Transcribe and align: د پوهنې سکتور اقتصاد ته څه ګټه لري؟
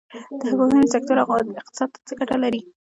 د 0.41 0.43
پوهنې 0.57 0.85
سکتور 0.93 1.17
اقتصاد 1.59 1.89
ته 1.93 1.99
څه 2.07 2.13
ګټه 2.19 2.35
لري؟ 2.43 2.61